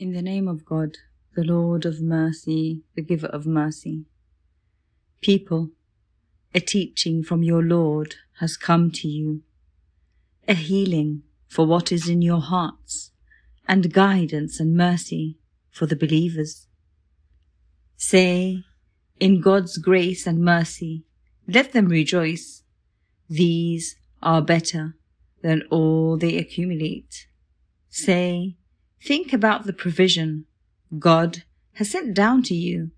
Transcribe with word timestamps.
In 0.00 0.12
the 0.12 0.22
name 0.22 0.46
of 0.46 0.64
God, 0.64 0.98
the 1.34 1.42
Lord 1.42 1.84
of 1.84 2.00
mercy, 2.00 2.84
the 2.94 3.02
giver 3.02 3.26
of 3.26 3.46
mercy. 3.46 4.04
People, 5.20 5.70
a 6.54 6.60
teaching 6.60 7.24
from 7.24 7.42
your 7.42 7.64
Lord 7.64 8.14
has 8.38 8.56
come 8.56 8.92
to 8.92 9.08
you, 9.08 9.42
a 10.46 10.54
healing 10.54 11.24
for 11.48 11.66
what 11.66 11.90
is 11.90 12.08
in 12.08 12.22
your 12.22 12.40
hearts, 12.40 13.10
and 13.66 13.92
guidance 13.92 14.60
and 14.60 14.76
mercy 14.76 15.36
for 15.72 15.86
the 15.86 15.96
believers. 15.96 16.68
Say, 17.96 18.62
in 19.18 19.40
God's 19.40 19.78
grace 19.78 20.28
and 20.28 20.38
mercy, 20.38 21.02
let 21.48 21.72
them 21.72 21.88
rejoice. 21.88 22.62
These 23.28 23.96
are 24.22 24.42
better 24.42 24.94
than 25.42 25.62
all 25.72 26.16
they 26.16 26.36
accumulate. 26.36 27.26
Say, 27.90 28.57
Think 29.02 29.32
about 29.32 29.66
the 29.66 29.72
provision 29.72 30.44
God 30.98 31.44
has 31.74 31.90
sent 31.90 32.14
down 32.14 32.42
to 32.44 32.54
you, 32.54 32.90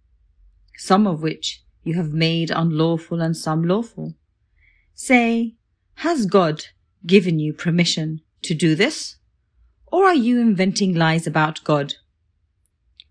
some 0.76 1.06
of 1.06 1.22
which 1.22 1.62
you 1.82 1.94
have 1.94 2.12
made 2.12 2.50
unlawful 2.50 3.20
and 3.20 3.36
some 3.36 3.62
lawful. 3.62 4.14
Say, 4.94 5.54
has 5.96 6.26
God 6.26 6.64
given 7.06 7.38
you 7.38 7.52
permission 7.52 8.20
to 8.42 8.54
do 8.54 8.74
this? 8.74 9.16
Or 9.86 10.04
are 10.04 10.14
you 10.14 10.40
inventing 10.40 10.94
lies 10.94 11.26
about 11.26 11.64
God? 11.64 11.94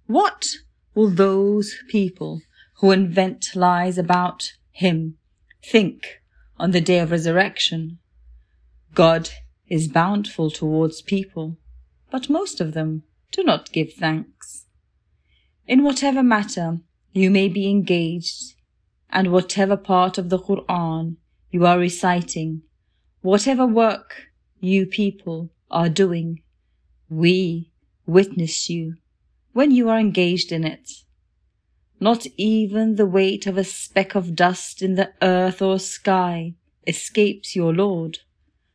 What 0.08 0.48
will 0.96 1.10
those 1.10 1.76
people 1.90 2.41
who 2.77 2.91
invent 2.91 3.55
lies 3.55 3.98
about 3.98 4.54
Him 4.71 5.18
think 5.63 6.21
on 6.58 6.71
the 6.71 6.82
day 6.82 6.99
of 6.99 7.12
resurrection? 7.12 7.99
God 8.96 9.30
is 9.68 9.88
bountiful 9.88 10.49
towards 10.49 11.02
people 11.02 11.58
but 12.12 12.30
most 12.30 12.59
of 12.62 12.73
them 12.73 13.04
do 13.31 13.44
not 13.44 13.72
give 13.72 13.94
thanks. 13.94 14.66
In 15.68 15.84
whatever 15.84 16.23
matter 16.23 16.80
you 17.13 17.29
may 17.29 17.48
be 17.48 17.70
engaged, 17.70 18.55
and 19.12 19.32
whatever 19.32 19.76
part 19.76 20.18
of 20.18 20.30
the 20.30 20.40
Quran 20.40 21.15
you 21.52 21.65
are 21.65 21.80
reciting, 21.80 22.62
whatever 23.21 23.65
work 23.65 24.27
you 24.60 24.85
people 24.85 25.49
are 25.71 25.90
doing, 25.90 26.41
we 27.10 27.71
witness 28.05 28.70
you 28.70 28.96
when 29.54 29.71
you 29.71 29.90
are 29.90 29.99
engaged 29.99 30.52
in 30.52 30.63
it. 30.63 30.90
Not 31.99 32.26
even 32.37 32.96
the 32.96 33.05
weight 33.05 33.46
of 33.46 33.57
a 33.57 33.63
speck 33.63 34.15
of 34.15 34.35
dust 34.35 34.82
in 34.82 34.96
the 34.96 35.12
earth 35.21 35.62
or 35.62 35.80
sky 35.80 36.55
escapes 36.87 37.55
your 37.55 37.74
Lord, 37.74 38.20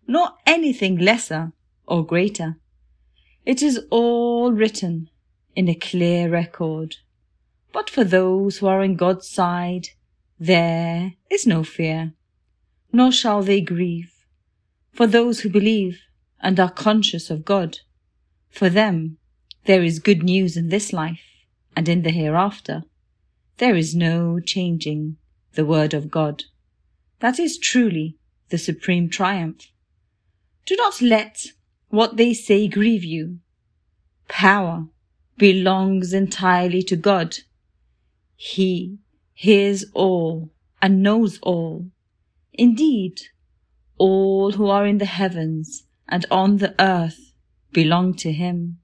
nor 0.06 0.30
anything 0.46 0.98
lesser 0.98 1.52
or 1.86 2.04
greater. 2.04 2.58
It 3.44 3.62
is 3.62 3.80
all 3.90 4.52
written 4.52 5.10
in 5.54 5.68
a 5.68 5.74
clear 5.74 6.30
record. 6.30 6.96
But 7.72 7.90
for 7.90 8.04
those 8.04 8.58
who 8.58 8.66
are 8.66 8.82
on 8.82 8.96
God's 8.96 9.28
side, 9.28 9.88
there 10.40 11.14
is 11.30 11.46
no 11.46 11.62
fear, 11.62 12.14
nor 12.92 13.12
shall 13.12 13.42
they 13.42 13.60
grieve. 13.60 14.12
For 14.92 15.06
those 15.06 15.40
who 15.40 15.50
believe 15.50 16.00
and 16.40 16.58
are 16.58 16.70
conscious 16.70 17.30
of 17.30 17.44
God, 17.44 17.80
for 18.48 18.70
them 18.70 19.18
there 19.64 19.82
is 19.82 19.98
good 19.98 20.22
news 20.22 20.56
in 20.56 20.68
this 20.68 20.92
life 20.92 21.24
and 21.76 21.88
in 21.88 22.02
the 22.02 22.10
hereafter. 22.10 22.84
There 23.58 23.76
is 23.76 23.94
no 23.94 24.40
changing 24.40 25.16
the 25.54 25.64
word 25.64 25.92
of 25.94 26.10
God. 26.10 26.44
That 27.20 27.38
is 27.38 27.58
truly 27.58 28.16
the 28.48 28.58
supreme 28.58 29.08
triumph. 29.08 29.70
Do 30.66 30.76
not 30.76 31.02
let 31.02 31.46
what 31.94 32.16
they 32.16 32.34
say 32.34 32.66
grieve 32.68 33.04
you. 33.04 33.38
Power 34.28 34.86
belongs 35.36 36.12
entirely 36.12 36.82
to 36.82 36.96
God. 36.96 37.36
He 38.36 38.98
hears 39.32 39.84
all 39.94 40.50
and 40.82 41.02
knows 41.02 41.38
all. 41.42 41.86
Indeed, 42.52 43.20
all 43.96 44.52
who 44.52 44.68
are 44.68 44.86
in 44.86 44.98
the 44.98 45.06
heavens 45.06 45.84
and 46.08 46.26
on 46.30 46.58
the 46.58 46.74
earth 46.80 47.32
belong 47.72 48.14
to 48.14 48.32
Him. 48.32 48.78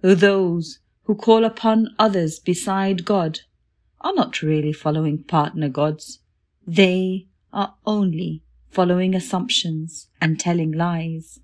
Those 0.00 0.80
who 1.04 1.14
call 1.14 1.44
upon 1.44 1.94
others 1.98 2.38
beside 2.38 3.04
God 3.04 3.40
are 4.00 4.14
not 4.14 4.42
really 4.42 4.72
following 4.72 5.22
partner 5.22 5.68
gods. 5.68 6.20
They 6.66 7.26
are 7.52 7.74
only 7.86 8.42
following 8.70 9.14
assumptions 9.14 10.08
and 10.20 10.38
telling 10.38 10.72
lies. 10.72 11.40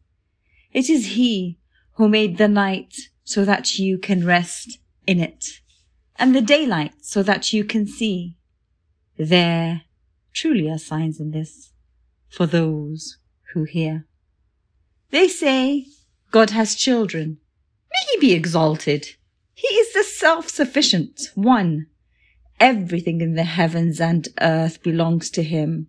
It 0.72 0.88
is 0.88 1.14
He 1.14 1.58
who 1.94 2.08
made 2.08 2.38
the 2.38 2.48
night 2.48 2.94
so 3.25 3.44
that 3.44 3.78
you 3.78 3.98
can 3.98 4.25
rest 4.25 4.78
in 5.06 5.20
it, 5.20 5.60
and 6.16 6.34
the 6.34 6.41
daylight 6.41 6.94
so 7.03 7.22
that 7.22 7.53
you 7.53 7.64
can 7.64 7.86
see. 7.86 8.36
There 9.16 9.82
truly 10.32 10.70
are 10.70 10.78
signs 10.78 11.20
in 11.20 11.32
this 11.32 11.72
for 12.28 12.47
those 12.47 13.19
who 13.53 13.64
hear. 13.64 14.06
They 15.10 15.28
say 15.28 15.86
God 16.30 16.50
has 16.50 16.75
children. 16.75 17.38
May 17.91 18.12
he 18.12 18.28
be 18.28 18.32
exalted. 18.32 19.09
He 19.54 19.66
is 19.66 19.92
the 19.92 20.04
self-sufficient 20.04 21.30
one. 21.34 21.86
Everything 22.60 23.20
in 23.20 23.34
the 23.34 23.44
heavens 23.44 24.00
and 24.00 24.28
earth 24.41 24.82
belongs 24.82 25.30
to 25.30 25.42
him. 25.42 25.88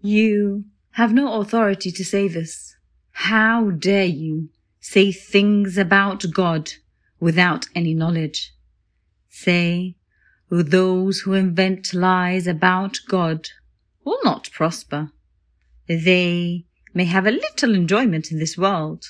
You 0.00 0.64
have 0.92 1.12
no 1.12 1.40
authority 1.40 1.92
to 1.92 2.04
say 2.04 2.28
this. 2.28 2.71
How 3.12 3.70
dare 3.70 4.04
you 4.04 4.48
say 4.80 5.12
things 5.12 5.78
about 5.78 6.24
God 6.32 6.72
without 7.20 7.66
any 7.74 7.94
knowledge? 7.94 8.52
Say, 9.28 9.96
those 10.50 11.20
who 11.20 11.32
invent 11.32 11.94
lies 11.94 12.46
about 12.46 12.98
God 13.08 13.48
will 14.04 14.18
not 14.24 14.50
prosper. 14.52 15.10
They 15.86 16.66
may 16.92 17.04
have 17.04 17.26
a 17.26 17.30
little 17.30 17.74
enjoyment 17.74 18.30
in 18.30 18.38
this 18.38 18.58
world, 18.58 19.04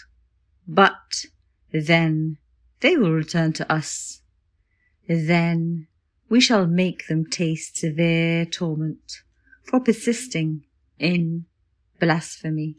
but 0.69 1.25
then 1.73 2.39
they 2.81 2.97
will 2.97 3.13
return 3.13 3.53
to 3.55 3.73
us. 3.73 4.21
Then 5.09 5.89
we 6.29 6.41
shall 6.41 6.67
make 6.67 7.09
them 7.09 7.27
taste 7.27 7.79
severe 7.79 8.47
torment 8.47 9.23
for 9.65 9.81
persisting 9.81 10.65
in 10.99 11.47
blasphemy. 11.99 12.77